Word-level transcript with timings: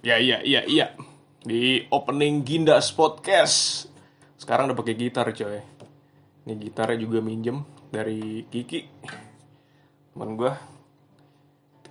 Ya 0.00 0.16
iya 0.16 0.40
iya 0.40 0.64
iya 0.64 0.96
di 1.44 1.84
opening 1.92 2.40
Gindas 2.40 2.88
Podcast. 2.88 3.84
Sekarang 4.40 4.72
udah 4.72 4.78
pakai 4.80 4.96
gitar 4.96 5.28
coy. 5.28 5.60
Ini 6.48 6.56
gitarnya 6.56 7.04
juga 7.04 7.20
minjem 7.20 7.60
dari 7.92 8.48
Kiki. 8.48 8.88
Teman 10.16 10.40
gua. 10.40 10.56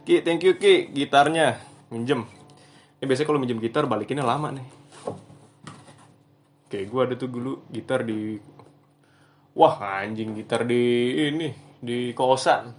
Ki, 0.10 0.26
thank 0.26 0.42
you 0.42 0.58
Ki, 0.58 0.90
gitarnya 0.90 1.62
minjem. 1.94 2.26
Ini 2.98 3.06
biasanya 3.06 3.30
kalau 3.30 3.38
minjem 3.38 3.62
gitar 3.62 3.86
balikinnya 3.86 4.26
lama 4.26 4.58
nih. 4.58 4.68
Kayak 6.66 6.90
gua 6.90 7.02
ada 7.06 7.14
tuh 7.14 7.30
dulu 7.30 7.62
gitar 7.70 8.02
di 8.10 8.42
Wah 9.54 10.02
anjing 10.02 10.34
gitar 10.34 10.66
di 10.66 11.14
ini 11.30 11.54
di 11.78 12.10
kosan. 12.18 12.74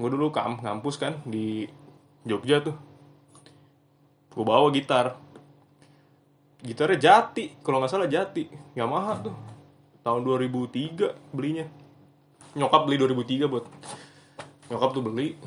Gue 0.00 0.08
dulu 0.08 0.32
kam 0.32 0.64
ngampus 0.64 0.96
kan 0.96 1.20
di 1.28 1.68
Jogja 2.24 2.64
tuh 2.64 2.93
gue 4.34 4.44
bawa 4.44 4.66
gitar. 4.74 5.14
Gitarnya 6.64 6.98
jati 6.98 7.54
kalau 7.62 7.78
nggak 7.78 7.92
salah 7.92 8.10
jati. 8.10 8.50
Yamaha 8.74 9.30
tuh. 9.30 9.36
Tahun 10.02 10.20
2003 10.20 11.32
belinya. 11.32 11.64
Nyokap 12.58 12.82
beli 12.84 12.96
2003 12.98 13.46
buat. 13.46 13.64
Nyokap 14.68 14.90
tuh 14.90 15.02
beli. 15.06 15.38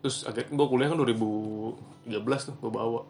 Terus 0.00 0.22
agak 0.22 0.52
gue 0.54 0.66
kuliah 0.70 0.92
kan 0.92 0.98
2013 1.02 2.46
tuh 2.52 2.54
gue 2.62 2.70
bawa. 2.70 3.02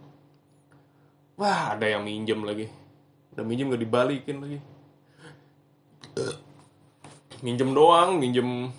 Wah 1.37 1.76
ada 1.76 1.84
yang 1.84 2.06
minjem 2.09 2.40
lagi. 2.40 2.73
Udah 3.37 3.45
minjem 3.45 3.68
gak 3.68 3.82
dibalikin 3.84 4.37
lagi. 4.40 4.59
Minjem 7.45 7.76
doang 7.76 8.16
minjem. 8.16 8.73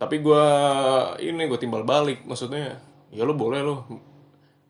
Tapi 0.00 0.24
gue 0.24 0.44
ini 1.20 1.42
gue 1.44 1.58
timbal 1.60 1.84
balik. 1.84 2.24
Maksudnya 2.24 2.80
ya 3.12 3.22
lo 3.28 3.36
boleh 3.36 3.60
lo 3.60 3.84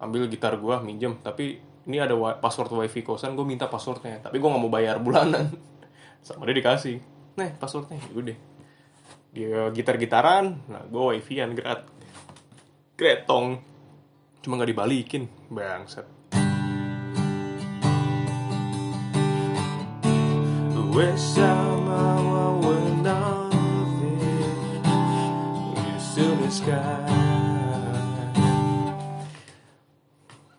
ambil 0.05 0.29
gitar 0.29 0.61
gue 0.61 0.77
minjem. 0.85 1.17
Tapi 1.25 1.59
ini 1.89 1.97
ada 1.97 2.13
password 2.37 2.77
wifi 2.77 3.01
kosan 3.01 3.33
gue 3.33 3.47
minta 3.49 3.67
passwordnya. 3.73 4.21
Tapi 4.21 4.37
gue 4.37 4.49
nggak 4.49 4.63
mau 4.63 4.73
bayar 4.73 5.01
bulanan. 5.01 5.49
Sama 6.27 6.45
dia 6.45 6.61
dikasih. 6.61 7.01
Nih 7.41 7.51
passwordnya. 7.57 7.99
Ya 8.13 8.15
udah. 8.15 8.39
Dia 9.35 9.61
gitar 9.75 9.99
gitaran 9.99 10.63
nah 10.69 10.85
gue 10.85 11.03
wifi-an 11.17 11.57
grat 11.57 11.89
gretong. 13.01 13.59
Cuma 14.45 14.61
nggak 14.61 14.71
dibalikin. 14.77 15.25
Bangsat. 15.49 16.07
Wish 20.95 21.35
the 26.45 26.51
sky 26.55 27.14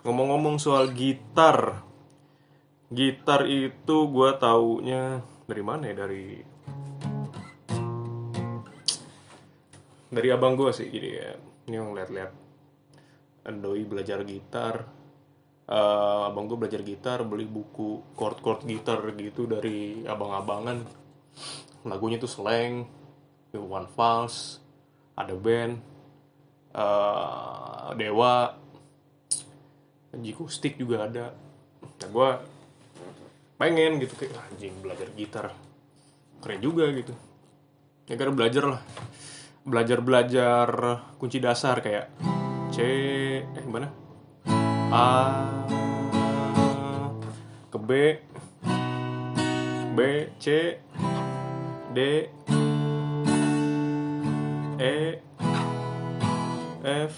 Ngomong-ngomong 0.06 0.61
soal 0.61 0.94
gitar, 0.94 1.81
gitar 2.94 3.50
itu 3.50 3.98
gue 4.06 4.30
taunya 4.38 5.25
dari 5.50 5.64
mana 5.66 5.89
ya? 5.89 5.95
Dari 6.06 6.25
dari 10.14 10.28
abang 10.30 10.53
gue 10.53 10.70
sih, 10.70 10.88
jadi 10.94 11.09
ya 11.09 11.30
ini 11.67 11.75
yang 11.75 11.97
lihat-lihat. 11.97 12.31
Doi 13.45 13.86
belajar 13.86 14.22
gitar, 14.25 14.86
Eh, 15.66 16.22
abang 16.30 16.45
gue 16.45 16.62
belajar 16.62 16.86
gitar, 16.86 17.25
beli 17.25 17.50
buku 17.50 18.14
chord-chord 18.14 18.69
gitar 18.69 19.02
gitu 19.17 19.50
dari 19.50 20.06
abang-abangan. 20.06 20.86
Lagunya 21.90 22.22
tuh 22.22 22.30
slang, 22.30 22.86
One 23.50 23.90
Falls, 23.90 24.62
ada 25.17 25.34
band, 25.34 25.81
eh, 26.69 27.88
Dewa, 27.97 28.53
Jiku 30.20 30.48
Stick 30.48 30.80
juga 30.80 31.08
ada. 31.08 31.36
Nah 31.84 32.08
gue 32.12 32.30
pengen 33.56 34.03
gitu 34.03 34.14
kayak 34.20 34.36
"Ah, 34.36 34.46
anjing 34.52 34.76
belajar 34.84 35.08
gitar 35.16 35.46
keren 36.44 36.59
juga 36.59 36.86
gitu. 36.92 37.16
Ya 38.06 38.20
karena 38.20 38.34
belajar 38.36 38.64
lah, 38.70 38.81
belajar 39.66 40.00
belajar 40.03 40.68
kunci 41.18 41.42
dasar 41.42 41.81
kayak 41.81 42.12
C, 42.70 42.78
eh 43.42 43.64
gimana? 43.66 43.90
A 44.94 45.08
ke 47.74 47.78
B, 47.82 47.92
B, 49.96 50.00
C, 50.38 50.78
D, 51.96 52.00
E, 54.78 54.96
F, 56.86 57.14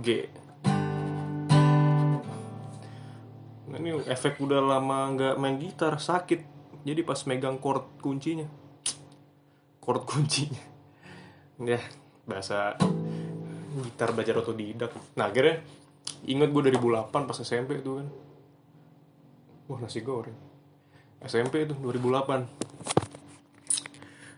G. 0.00 0.41
Ini 3.72 4.04
efek 4.04 4.36
udah 4.44 4.60
lama 4.60 5.16
nggak 5.16 5.34
main 5.40 5.56
gitar 5.56 5.96
sakit. 5.96 6.44
Jadi 6.82 7.00
pas 7.06 7.16
megang 7.24 7.62
chord 7.62 8.02
kuncinya, 8.02 8.44
chord 9.78 10.02
kuncinya, 10.02 10.58
ya 11.62 11.78
bahasa 12.26 12.74
gitar 13.80 14.12
belajar 14.12 14.42
otodidak. 14.42 14.92
Nah 15.14 15.30
akhirnya 15.30 15.62
inget 16.26 16.50
gue 16.50 16.62
2008 16.74 17.14
pas 17.14 17.38
SMP 17.38 17.80
itu 17.80 18.02
kan. 18.02 18.06
Wah 19.70 19.78
nasi 19.78 20.02
goreng. 20.02 20.36
SMP 21.22 21.64
itu 21.64 21.78
2008. 21.78 22.50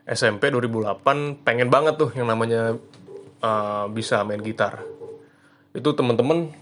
SMP 0.05 0.53
2008 0.53 1.41
pengen 1.43 1.73
banget 1.73 1.97
tuh 1.97 2.13
yang 2.13 2.29
namanya 2.29 2.77
uh, 3.41 3.89
bisa 3.89 4.21
main 4.21 4.45
gitar. 4.45 4.85
Itu 5.73 5.97
temen-temen 5.97 6.53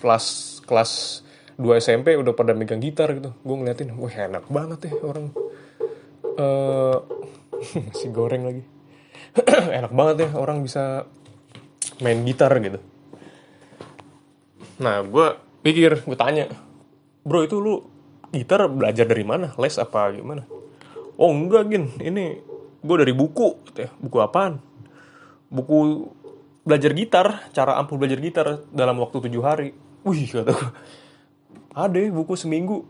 kelas 0.00 0.49
kelas 0.70 1.26
2 1.58 1.82
SMP 1.82 2.14
udah 2.14 2.32
pada 2.32 2.54
megang 2.54 2.78
gitar 2.78 3.10
gitu. 3.12 3.34
Gue 3.42 3.56
ngeliatin, 3.58 3.92
wah 3.98 4.14
enak 4.14 4.46
banget 4.46 4.86
ya 4.86 4.94
orang. 5.02 5.26
eh 6.38 6.96
nasi 7.90 8.06
goreng 8.14 8.46
lagi. 8.46 8.62
enak 9.78 9.92
banget 9.92 10.16
ya 10.24 10.28
orang 10.38 10.62
bisa 10.62 11.04
main 12.00 12.22
gitar 12.24 12.54
gitu. 12.62 12.78
Nah, 14.80 15.04
gue 15.04 15.26
pikir, 15.60 16.08
gue 16.08 16.16
tanya, 16.16 16.48
bro 17.20 17.44
itu 17.44 17.60
lu 17.60 17.84
gitar 18.32 18.64
belajar 18.70 19.04
dari 19.04 19.24
mana? 19.26 19.52
Les 19.60 19.76
apa 19.76 20.08
gimana? 20.16 20.48
Oh 21.20 21.28
enggak 21.28 21.68
gin, 21.68 21.92
ini 22.00 22.40
gue 22.80 22.96
dari 22.96 23.12
buku, 23.12 23.60
gitu 23.68 23.84
ya. 23.84 23.90
buku 24.00 24.16
apaan? 24.24 24.56
Buku 25.52 26.08
belajar 26.64 26.96
gitar, 26.96 27.26
cara 27.52 27.76
ampuh 27.76 28.00
belajar 28.00 28.16
gitar 28.24 28.64
dalam 28.72 28.96
waktu 28.96 29.28
tujuh 29.28 29.44
hari. 29.44 29.76
Wih 30.00 30.24
kata 30.32 30.56
gue, 30.56 30.70
ada 31.76 31.98
ya 32.00 32.08
buku 32.08 32.32
seminggu, 32.32 32.88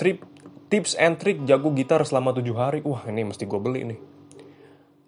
trip 0.00 0.24
tips 0.72 0.96
and 0.96 1.20
trick 1.20 1.44
jago 1.44 1.68
gitar 1.76 2.00
selama 2.08 2.32
tujuh 2.32 2.56
hari. 2.56 2.80
Wah 2.82 3.04
ini 3.08 3.28
mesti 3.28 3.44
gue 3.44 3.60
beli 3.60 3.84
nih. 3.84 4.00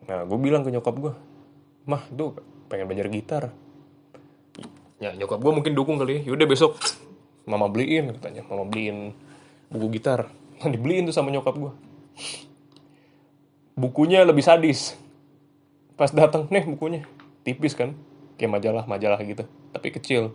Nah 0.04 0.28
gue 0.28 0.38
bilang 0.38 0.60
ke 0.60 0.68
nyokap 0.68 0.94
gue, 1.00 1.12
mah 1.88 2.04
tuh 2.12 2.36
pengen 2.68 2.84
belajar 2.92 3.08
gitar. 3.08 3.44
Ya 5.00 5.16
nyokap 5.16 5.40
gue 5.40 5.52
mungkin 5.52 5.72
dukung 5.72 5.96
kali 5.96 6.20
ya. 6.20 6.32
Yaudah 6.32 6.44
besok 6.44 6.76
mama 7.48 7.72
beliin 7.72 8.12
katanya, 8.16 8.44
mama 8.44 8.68
beliin 8.68 9.16
buku 9.72 9.96
gitar. 9.96 10.28
Nah, 10.60 10.70
dibeliin 10.70 11.08
tuh 11.08 11.16
sama 11.16 11.34
nyokap 11.34 11.56
gue. 11.56 11.72
Bukunya 13.74 14.22
lebih 14.22 14.44
sadis. 14.44 14.94
Pas 15.98 16.10
datang 16.10 16.46
nih 16.50 16.66
bukunya, 16.66 17.06
tipis 17.46 17.74
kan, 17.74 17.94
kayak 18.34 18.50
majalah-majalah 18.58 19.18
gitu, 19.22 19.46
tapi 19.70 19.94
kecil. 19.94 20.34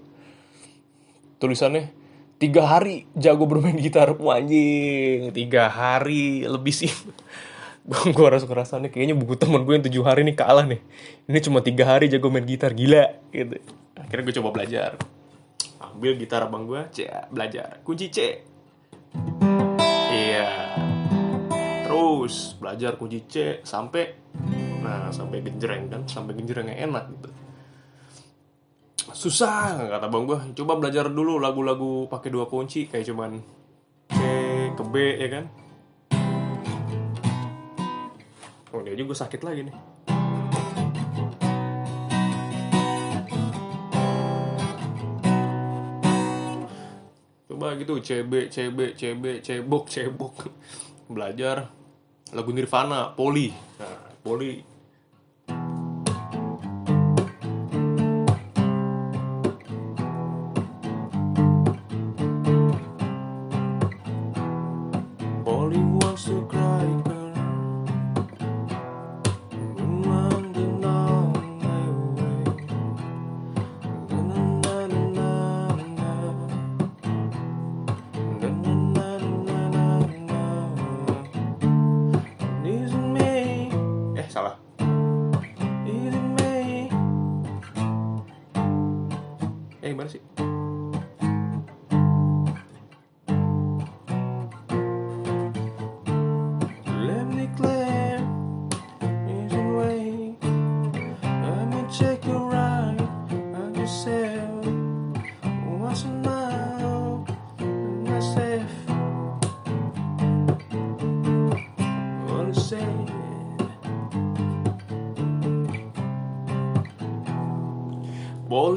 Tulisannya 1.40 1.88
tiga 2.36 2.68
hari 2.68 3.08
jago 3.16 3.48
bermain 3.48 3.76
gitar, 3.80 4.12
anjing, 4.12 5.32
tiga 5.32 5.72
hari 5.72 6.44
lebih 6.44 6.76
sih. 6.76 6.92
gue 8.16 8.28
rasa 8.28 8.46
kerasannya 8.46 8.92
kayaknya 8.92 9.16
buku 9.16 9.40
temen 9.40 9.64
gue 9.64 9.74
yang 9.80 9.86
tujuh 9.88 10.04
hari 10.04 10.28
nih 10.28 10.36
kalah 10.36 10.68
nih. 10.68 10.84
Ini 11.32 11.40
cuma 11.40 11.64
tiga 11.64 11.88
hari 11.88 12.12
jago 12.12 12.28
main 12.28 12.44
gitar, 12.44 12.76
gila 12.76 13.08
gitu. 13.32 13.56
Akhirnya 13.96 14.24
gue 14.28 14.36
coba 14.44 14.50
belajar. 14.52 14.92
Ambil 15.80 16.20
gitar 16.20 16.44
abang 16.44 16.68
gue, 16.68 16.80
C, 16.92 17.08
belajar. 17.32 17.80
Kunci 17.88 18.12
C. 18.12 18.18
Iya. 20.12 20.76
Terus 21.88 22.60
belajar 22.60 23.00
kunci 23.00 23.24
C 23.26 23.64
sampai 23.64 24.28
nah 24.80 25.12
sampai 25.12 25.44
genjreng 25.44 25.92
kan, 25.92 26.04
sampai 26.04 26.36
genjreng 26.36 26.68
yang 26.72 26.92
enak 26.92 27.16
gitu. 27.16 27.30
Susah 29.20 29.76
kata 29.92 30.08
bang 30.08 30.24
gue. 30.24 30.40
Coba 30.64 30.80
belajar 30.80 31.12
dulu 31.12 31.44
lagu-lagu 31.44 32.08
pakai 32.08 32.32
dua 32.32 32.48
kunci 32.48 32.88
kayak 32.88 33.04
cuman 33.04 33.36
C 34.08 34.20
ke 34.72 34.84
B 34.88 34.96
ya 35.20 35.28
kan. 35.28 35.46
Oh 38.72 38.80
dia 38.80 38.96
juga 38.96 39.20
sakit 39.20 39.44
lagi 39.44 39.68
nih. 39.68 39.76
Coba 47.52 47.76
gitu 47.76 48.00
CB, 48.00 48.48
CB, 48.48 48.96
CB, 48.96 49.44
cebok, 49.44 49.92
cebok. 49.92 50.48
Belajar 51.12 51.68
lagu 52.32 52.56
Nirvana, 52.56 53.12
Poli. 53.12 53.52
Nah, 53.84 54.16
Poli 54.24 54.79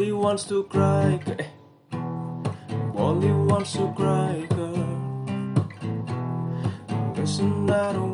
Wally 0.02 0.12
wants 0.14 0.44
to 0.48 0.64
cry. 0.64 1.20
Wally 2.92 3.30
wants 3.46 3.74
to 3.74 3.92
cry, 3.94 4.46
girl. 4.50 4.82
Listen, 7.14 7.70
I 7.70 7.92
don't 7.92 8.11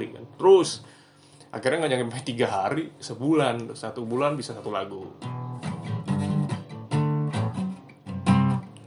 Kan. 0.00 0.24
Terus 0.40 0.84
akhirnya 1.50 1.84
nggak 1.84 1.92
nyampe 1.92 2.20
tiga 2.24 2.46
hari, 2.48 2.88
sebulan, 3.02 3.74
satu 3.76 4.06
bulan 4.08 4.36
bisa 4.38 4.56
satu 4.56 4.72
lagu. 4.72 5.12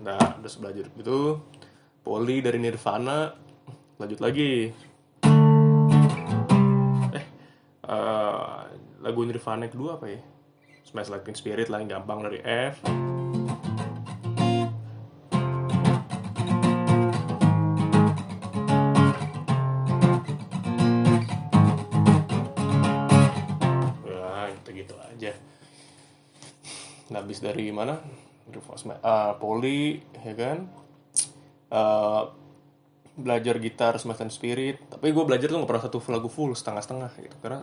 Nah, 0.04 0.20
udah 0.40 0.52
belajar 0.60 0.86
gitu. 0.98 1.42
Poli 2.04 2.44
dari 2.44 2.60
Nirvana, 2.60 3.32
lanjut 3.96 4.20
lagi. 4.20 4.74
Eh, 7.14 7.26
eh, 7.88 8.53
lagu 9.04 9.28
Nirvana 9.28 9.68
kedua 9.68 10.00
apa 10.00 10.08
ya? 10.08 10.24
Smash 10.88 11.12
Like 11.12 11.28
Teen 11.28 11.36
Spirit 11.36 11.68
lah 11.68 11.84
yang 11.84 12.00
gampang 12.00 12.24
dari 12.24 12.40
F. 12.40 12.80
Nah, 27.14 27.22
habis 27.22 27.46
dari 27.46 27.70
mana? 27.70 28.02
Ah, 29.06 29.38
Poli, 29.38 30.02
ya 30.26 30.34
kan? 30.34 30.66
Eh, 31.70 32.24
belajar 33.14 33.62
gitar 33.62 33.94
Smash 34.02 34.34
Spirit. 34.34 34.82
Tapi 34.90 35.14
gue 35.14 35.22
belajar 35.22 35.46
tuh 35.46 35.62
gak 35.62 35.70
pernah 35.70 35.86
satu 35.86 36.02
lagu 36.10 36.26
full, 36.26 36.58
setengah-setengah 36.58 37.14
gitu. 37.22 37.38
Karena 37.38 37.62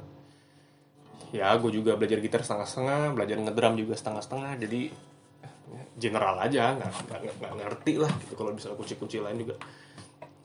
ya 1.30 1.54
gue 1.58 1.70
juga 1.70 1.94
belajar 1.94 2.18
gitar 2.18 2.42
setengah-setengah, 2.42 3.14
belajar 3.14 3.36
ngedrum 3.38 3.74
juga 3.78 3.94
setengah-setengah. 3.94 4.52
Jadi 4.58 4.82
ya, 5.70 5.82
general 5.98 6.36
aja, 6.42 6.74
nggak 6.78 7.52
ngerti 7.54 7.92
lah 7.98 8.12
gitu. 8.26 8.34
Kalau 8.34 8.50
misalnya 8.50 8.76
kunci-kunci 8.78 9.16
lain 9.22 9.38
juga 9.38 9.54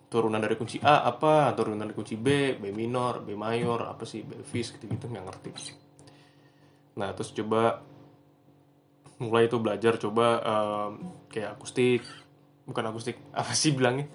turunan 0.06 0.40
dari 0.40 0.56
kunci 0.56 0.78
A 0.80 1.04
apa, 1.10 1.52
turunan 1.58 1.82
dari 1.82 1.92
kunci 1.92 2.16
B, 2.16 2.56
B 2.56 2.72
minor, 2.72 3.26
B 3.26 3.34
mayor, 3.34 3.90
apa 3.90 4.06
sih, 4.06 4.24
B 4.24 4.34
gitu-gitu 4.54 5.10
nggak 5.10 5.26
ngerti. 5.26 5.52
Nah 6.96 7.12
terus 7.12 7.36
coba 7.36 7.84
mulai 9.20 9.48
itu 9.48 9.58
belajar 9.60 10.00
coba 10.00 10.28
em, 10.44 10.92
kayak 11.32 11.60
akustik, 11.60 12.04
bukan 12.64 12.84
akustik 12.92 13.18
apa 13.40 13.52
sih 13.52 13.76
bilangnya? 13.76 14.08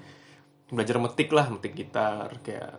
Belajar 0.71 1.03
metik 1.03 1.35
lah, 1.35 1.51
metik 1.51 1.75
gitar 1.75 2.31
kayak 2.47 2.79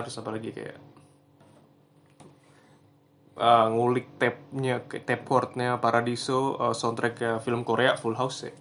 harus 0.00 0.16
apa 0.16 0.30
lagi 0.32 0.50
kayak 0.56 0.78
uh, 3.36 3.66
ngulik 3.68 4.16
tabnya 4.16 4.80
tab 4.84 5.20
chordnya 5.28 5.76
Paradiso 5.76 6.56
uh, 6.56 6.74
soundtrack 6.74 7.40
film 7.44 7.64
Korea 7.64 7.96
Full 7.96 8.16
House 8.16 8.48
ya. 8.48 8.52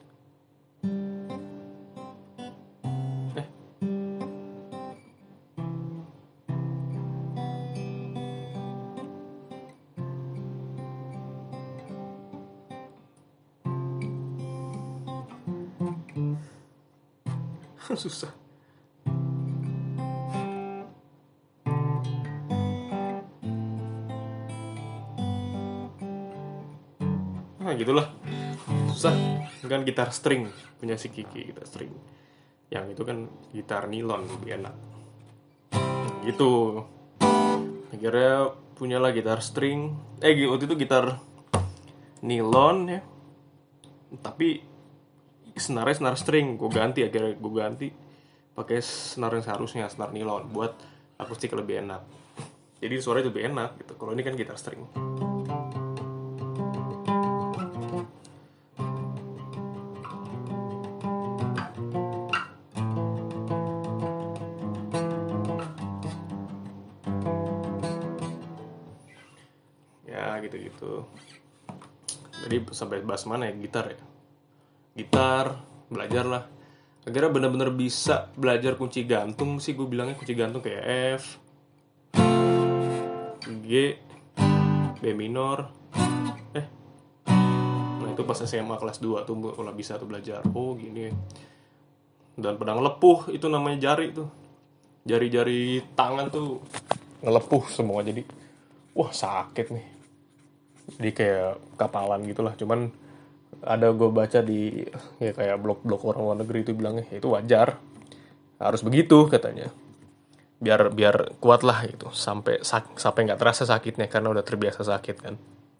Eh. 17.89 17.95
Susah 18.03 18.48
gitulah. 27.79 28.07
Susah. 28.91 29.15
Kan 29.63 29.87
gitar 29.87 30.11
string 30.11 30.51
punya 30.79 30.99
si 30.99 31.07
Kiki 31.07 31.51
gitar 31.51 31.63
string. 31.63 31.95
Yang 32.67 32.99
itu 32.99 33.01
kan 33.07 33.17
gitar 33.55 33.87
nilon 33.87 34.27
lebih 34.27 34.59
enak. 34.59 34.75
Gitu. 36.27 36.83
Akhirnya 37.89 38.53
punyalah 38.75 39.15
gitar 39.15 39.39
string. 39.39 39.95
Eh 40.19 40.35
waktu 40.47 40.67
itu 40.67 40.75
gitar 40.75 41.17
nilon 42.19 42.77
ya. 42.91 43.01
Tapi 44.19 44.59
senarnya 45.55 45.95
senar 46.03 46.15
string. 46.19 46.59
Gue 46.59 46.69
ganti 46.71 47.07
akhirnya 47.07 47.39
gue 47.39 47.53
ganti. 47.55 47.87
Pakai 48.53 48.83
senar 48.83 49.31
yang 49.31 49.45
seharusnya 49.47 49.87
senar 49.87 50.11
nilon. 50.11 50.51
Buat 50.51 50.75
akustik 51.15 51.55
lebih 51.55 51.87
enak. 51.87 52.03
Jadi 52.79 52.95
suaranya 52.99 53.31
lebih 53.31 53.43
enak 53.47 53.69
gitu. 53.83 53.93
Kalau 53.99 54.11
ini 54.15 54.23
kan 54.23 54.35
gitar 54.35 54.55
string 54.55 54.83
gitu-gitu 70.49 71.05
jadi 72.39 72.63
sampai 72.71 73.03
bahas 73.03 73.27
mana 73.27 73.51
ya? 73.51 73.53
Gitar 73.59 73.85
ya? 73.91 73.99
Gitar 74.95 75.59
belajar 75.91 76.23
lah. 76.23 76.43
Akhirnya 77.03 77.35
bener-bener 77.35 77.67
bisa 77.75 78.31
belajar 78.31 78.79
kunci 78.79 79.03
gantung 79.03 79.59
sih 79.59 79.75
gue 79.75 79.83
bilangnya 79.83 80.15
kunci 80.15 80.33
gantung 80.39 80.63
kayak 80.63 80.83
F 81.19 81.23
G 83.43 83.99
B 84.99 85.03
minor. 85.11 85.67
Eh 86.55 86.65
nah 87.99 88.07
itu 88.07 88.23
pas 88.23 88.39
SMA 88.39 88.79
kelas 88.79 89.03
2 89.03 89.27
tuh 89.27 89.35
mulai 89.35 89.75
bisa 89.75 89.99
tuh 89.99 90.07
belajar. 90.07 90.39
Oh 90.55 90.79
gini. 90.79 91.11
Dan 92.39 92.55
pedang 92.55 92.79
lepuh 92.79 93.35
itu 93.35 93.51
namanya 93.51 93.91
jari 93.91 94.15
tuh. 94.15 94.31
Jari-jari 95.03 95.83
tangan 95.91 96.31
tuh. 96.31 96.63
Ngelepuh 97.19 97.67
semua 97.67 97.99
jadi 97.99 98.23
wah 98.95 99.11
sakit 99.11 99.75
nih 99.75 99.98
jadi 100.97 101.11
kayak 101.13 101.51
kapalan 101.77 102.25
gitulah. 102.25 102.53
Cuman 102.57 102.89
ada 103.59 103.91
gue 103.91 104.09
baca 104.09 104.39
di 104.39 104.87
ya 105.19 105.31
kayak 105.35 105.59
blog-blog 105.59 106.01
orang 106.07 106.21
luar 106.23 106.37
negeri 106.41 106.63
itu 106.63 106.71
bilangnya 106.73 107.05
"Ya, 107.11 107.19
itu 107.19 107.27
wajar. 107.29 107.77
Harus 108.57 108.81
begitu 108.81 109.27
katanya. 109.27 109.69
Biar 110.59 110.91
biar 110.91 111.39
kuat 111.39 111.63
lah 111.63 111.85
itu 111.87 112.11
sampai 112.11 112.63
sak, 112.63 112.99
sampai 112.99 113.29
nggak 113.29 113.39
terasa 113.39 113.63
sakitnya 113.67 114.07
karena 114.11 114.31
udah 114.33 114.43
terbiasa 114.43 114.83
sakit 114.83 115.15
kan. 115.19 115.35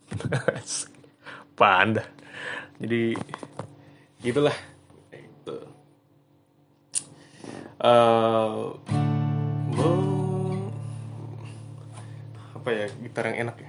Panda 1.60 2.04
jadi 2.80 3.12
gitulah. 4.24 4.56
Itu. 5.12 5.56
Mau- 7.80 8.80
apa 12.60 12.70
ya 12.76 12.88
gitar 13.00 13.24
yang 13.32 13.48
enak 13.48 13.56
ya 13.64 13.69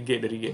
Dari 0.00 0.16
G, 0.16 0.16
dari 0.16 0.38
G. 0.40 0.44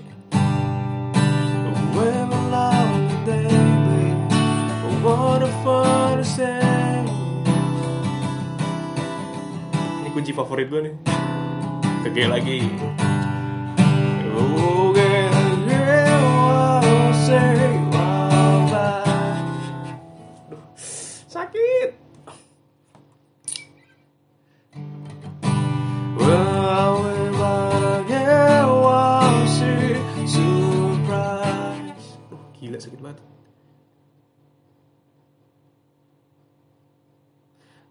Ini 10.02 10.10
kunci 10.10 10.34
favorit 10.34 10.66
gue 10.66 10.80
nih. 10.90 10.94
Ke 12.02 12.08
G 12.10 12.26
lagi. 12.26 12.58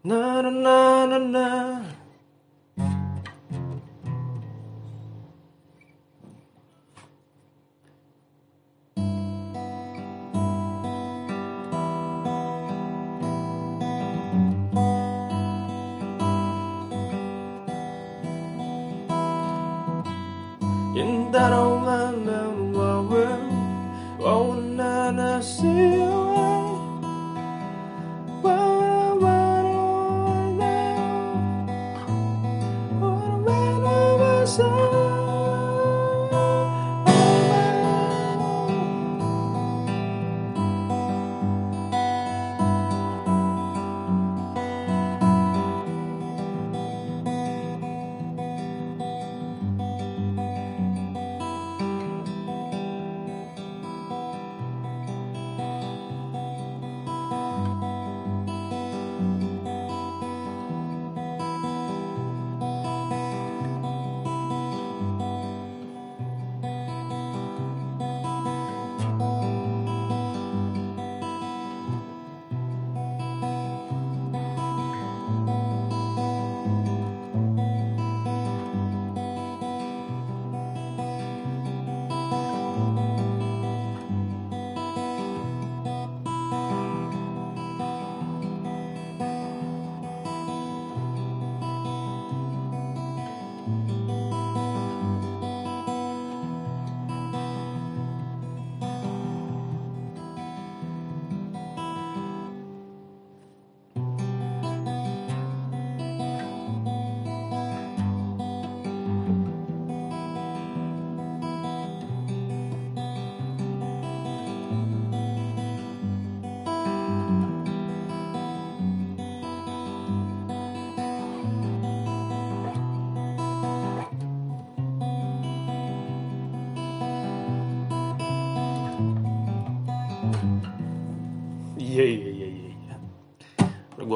Na 0.06 0.40
na 0.44 0.52
na 0.52 1.08
na 1.10 1.18
na. 1.18 2.05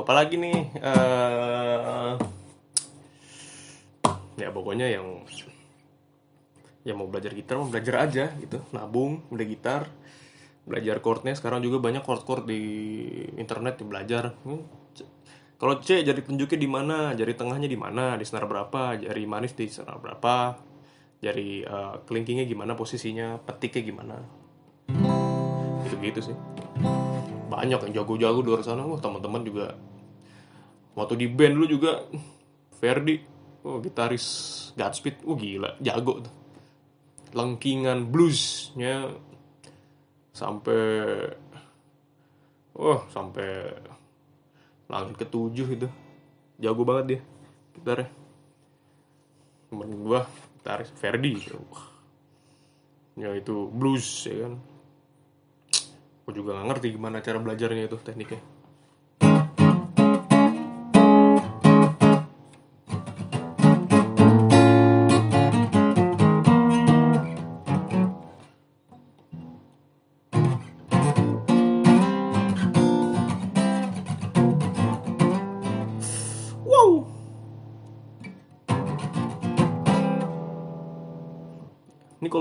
Gue 0.10 0.18
apa 0.18 0.26
lagi 0.26 0.42
nih? 0.42 0.58
Eh 0.82 2.14
ya 4.42 4.50
pokoknya 4.50 4.90
yang 4.90 5.22
yang 6.82 6.98
mau 6.98 7.06
belajar 7.06 7.38
gitar 7.38 7.62
mau 7.62 7.70
belajar 7.70 8.10
aja 8.10 8.34
gitu. 8.42 8.58
Nabung 8.74 9.22
beli 9.30 9.54
gitar 9.54 9.86
belajar 10.66 10.98
chordnya. 11.06 11.38
Sekarang 11.38 11.62
juga 11.62 11.78
banyak 11.78 12.02
chord 12.02 12.26
chord 12.26 12.50
di 12.50 12.58
internet 13.38 13.86
yang 13.86 13.90
belajar. 13.94 14.34
Hmm, 14.42 14.66
kalau 15.62 15.78
C 15.78 16.02
jari 16.02 16.26
tunjuknya 16.26 16.58
di 16.58 16.66
mana? 16.66 17.14
Jari 17.14 17.38
tengahnya 17.38 17.70
di 17.70 17.78
mana? 17.78 18.18
Di 18.18 18.26
senar 18.26 18.50
berapa? 18.50 18.98
Jari 18.98 19.30
manis 19.30 19.54
di 19.54 19.70
senar 19.70 20.02
berapa? 20.02 20.58
Jari 21.22 21.70
eh, 21.70 21.96
kelingkingnya 22.10 22.50
gimana? 22.50 22.74
Posisinya 22.74 23.38
petiknya 23.46 23.94
gimana? 23.94 24.18
Gitu 25.86 26.02
gitu 26.02 26.34
sih. 26.34 26.36
Banyak 27.46 27.86
yang 27.86 28.02
jago-jago 28.02 28.42
di 28.42 28.50
luar 28.50 28.66
sana. 28.66 28.90
Wah 28.90 28.98
teman-teman 28.98 29.46
juga 29.46 29.78
waktu 31.00 31.16
di 31.16 31.28
band 31.32 31.56
dulu 31.56 31.68
juga 31.72 32.04
Ferdi 32.76 33.16
oh 33.64 33.80
gitaris 33.80 34.26
Godspeed. 34.76 35.24
Oh 35.24 35.40
gila 35.40 35.80
jago 35.80 36.28
tuh. 36.28 36.36
Lengkingan 37.32 38.12
bluesnya 38.12 39.08
sampai 40.36 40.84
oh 42.76 43.00
sampai 43.08 43.50
langit 44.92 45.16
ketujuh 45.24 45.68
itu. 45.72 45.88
Jago 46.60 46.84
banget 46.84 47.06
dia 47.08 47.22
gitarnya. 47.80 48.12
Temen 49.72 49.90
gua 50.04 50.28
gitaris 50.60 50.92
Ferdi. 51.00 51.40
Ya 53.16 53.36
itu 53.36 53.72
blues 53.72 54.28
ya 54.28 54.48
kan. 54.48 54.54
Gue 56.24 56.46
juga 56.46 56.62
gak 56.62 56.68
ngerti 56.70 56.88
gimana 56.94 57.26
cara 57.26 57.42
belajarnya 57.42 57.90
itu 57.90 57.98
tekniknya. 58.06 58.38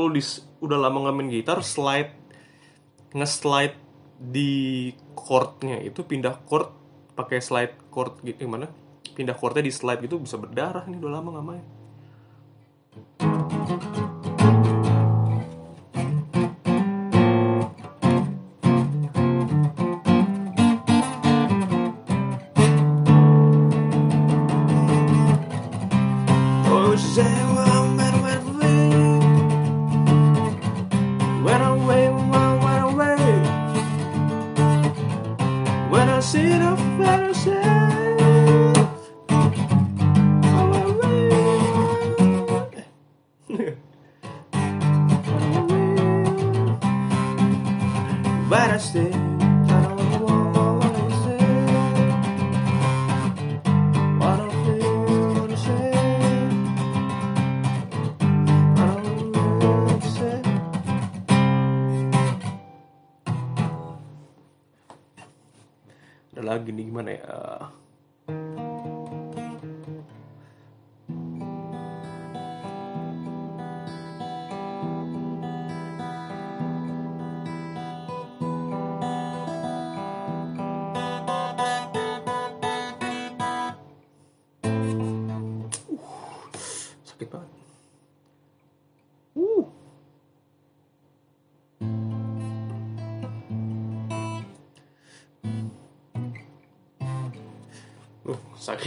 Ini 0.08 0.16
kalau 0.16 0.24
di 0.24 0.24
udah 0.64 0.78
lama 0.80 0.96
nggak 1.04 1.16
main 1.20 1.28
gitar, 1.28 1.60
slide 1.60 2.12
nge-slide 3.12 3.76
di 4.16 4.88
chordnya 5.12 5.84
itu 5.84 6.00
pindah 6.00 6.40
chord 6.48 6.72
pakai 7.12 7.44
slide 7.44 7.92
chord 7.92 8.16
gitu 8.24 8.48
gimana? 8.48 8.72
Pindah 9.12 9.37
chordnya 9.37 9.68
di 9.68 9.72
slide 9.72 10.00
gitu 10.00 10.16
bisa 10.16 10.40
berdarah 10.40 10.88
nih 10.88 10.96
udah 10.96 11.12
lama 11.12 11.28
nggak 11.37 11.44
main. 11.44 11.64
Gimana 67.48 67.88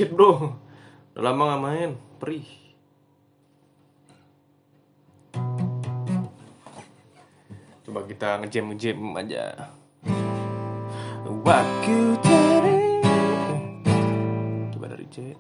sakit 0.02 0.18
bro. 0.18 0.58
Udah 1.14 1.22
lama 1.22 1.54
gak 1.54 1.62
main. 1.62 1.92
Perih. 2.18 2.50
Coba 7.86 8.10
kita 8.10 8.42
ngejam 8.42 8.74
ngejam 8.74 8.98
aja. 9.14 9.70
Waktu 11.46 12.18
dari 12.26 12.82
Coba 14.74 14.86
dari 14.90 15.06
C. 15.14 15.38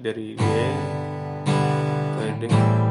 dari 0.00 0.32
D 0.32 0.44
ke 2.16 2.26
D 2.40 2.89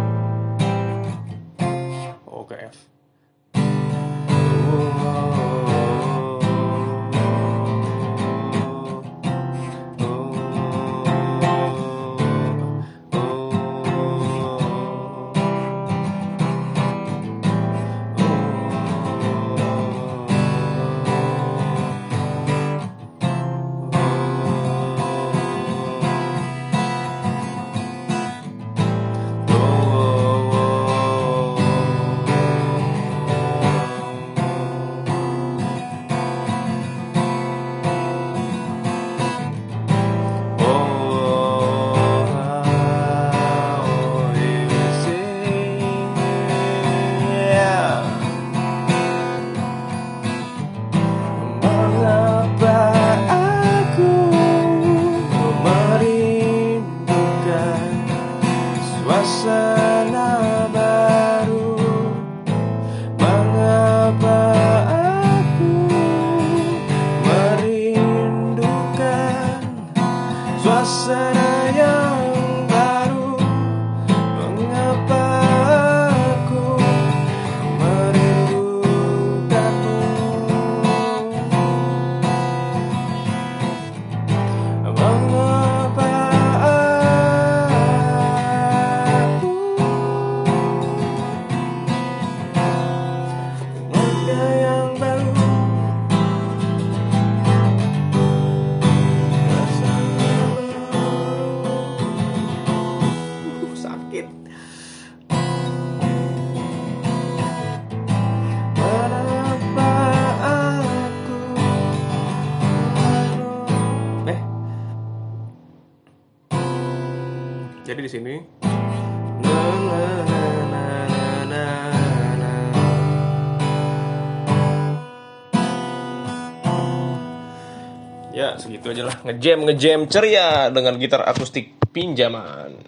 Segitu 128.80 128.96
aja 128.96 129.04
lah. 129.12 129.18
Ngejam 129.28 129.68
ngejam 129.68 130.00
ceria 130.08 130.72
Dengan 130.72 130.96
gitar 130.96 131.28
akustik 131.28 131.76
pinjaman. 131.92 132.80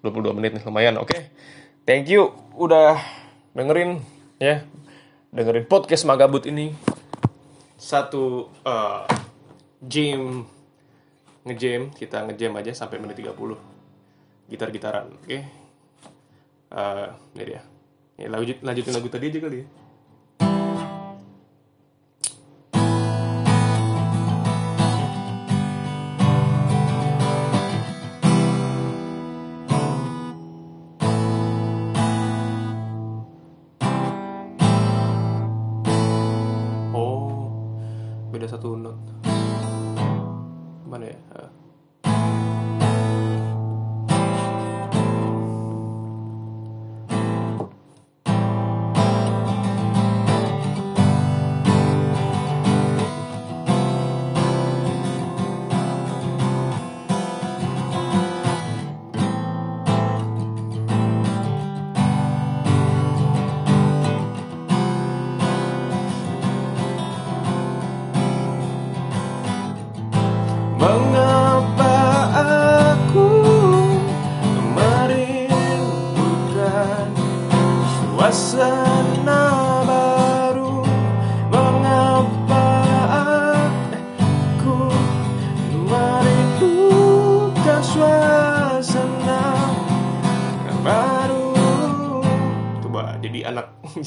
22 0.00 0.32
menit 0.32 0.56
nih 0.56 0.64
lumayan 0.64 0.96
oke. 0.96 1.12
Thank 1.84 2.08
you 2.08 2.32
Udah 2.56 2.96
dengerin 3.52 4.00
ya. 4.40 4.64
Dengerin 5.28 5.68
podcast 5.68 6.08
Magabut 6.08 6.48
ini. 6.48 6.72
Satu 7.76 8.48
uh, 8.64 9.04
Jam. 9.84 10.48
Ngejam 11.44 11.92
Kita 11.92 12.24
ngejam 12.24 12.56
aja 12.56 12.72
sampai 12.72 12.96
menit 12.96 13.20
30 13.20 13.36
Gitar-gitaran 14.48 15.12
Oke. 15.12 15.44
Eh, 16.72 17.08
Ini 17.36 17.44
dia. 17.44 17.60
Ya, 18.16 18.32
lanjut, 18.32 18.64
Lanjutin 18.64 18.96
lagu 18.96 19.12
tadi 19.12 19.28
aja 19.28 19.44
kali 19.44 19.60
ya 19.60 19.81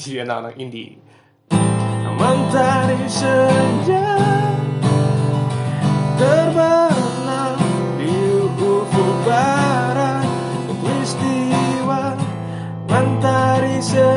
jadi 0.06 0.22
anak-anak 0.22 0.54
indie. 0.62 1.02
Mentari 2.16 3.10
senja 3.10 4.14
terbenam 6.14 7.58
di 7.98 8.14
ufuk 8.38 9.16
barat 9.26 10.22
peristiwa 10.78 12.14
mentari 12.86 13.82
senja 13.82 14.15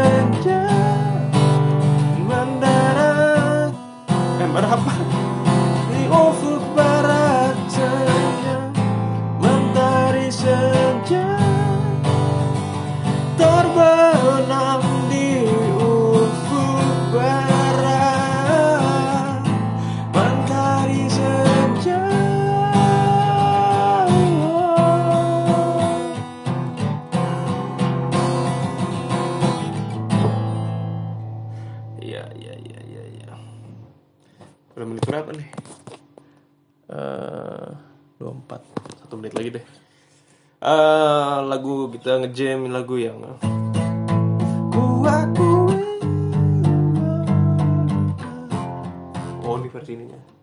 ngejam 42.20 42.68
lagu 42.68 43.00
yang 43.00 43.24
Ku 44.76 45.08
akui. 45.08 45.80
Oh, 49.48 49.56
ini 49.56 49.68
versi 49.72 49.96
ininya. 49.96 50.39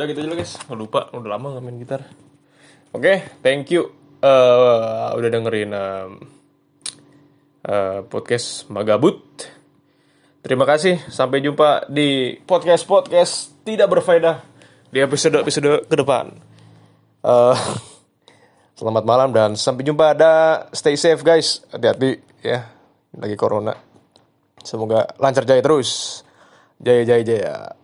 Udah 0.00 0.08
gitu 0.08 0.24
aja 0.24 0.32
lah 0.32 0.38
guys. 0.40 0.56
Lupa, 0.72 1.12
udah 1.12 1.28
lama 1.36 1.52
nggak 1.52 1.60
main 1.60 1.76
gitar. 1.76 2.00
Oke, 2.96 3.20
thank 3.44 3.68
you. 3.68 3.92
Eh, 4.24 5.08
udah 5.12 5.28
dengerin 5.28 5.76
em, 5.76 6.10
eh, 7.68 8.00
podcast 8.08 8.64
Magabut. 8.72 9.20
Terima 10.40 10.64
kasih. 10.64 11.04
Sampai 11.12 11.44
jumpa 11.44 11.84
di 11.92 12.32
podcast-podcast 12.48 13.60
tidak 13.60 13.92
berfaedah 13.92 14.40
di 14.88 15.04
episode-episode 15.04 15.84
ke 15.84 15.96
depan. 16.00 16.32
Eh, 17.20 17.56
selamat 18.80 19.04
malam 19.04 19.36
dan 19.36 19.52
sampai 19.52 19.84
jumpa. 19.84 20.16
Ada 20.16 20.32
stay 20.72 20.96
safe 20.96 21.20
guys. 21.20 21.60
Hati-hati 21.76 22.40
ya. 22.40 22.72
Lagi 23.20 23.36
corona. 23.36 23.76
Semoga 24.64 25.12
lancar 25.20 25.44
jaya 25.44 25.60
terus. 25.60 26.24
Jaya 26.80 27.04
jaya 27.04 27.20
jaya. 27.20 27.79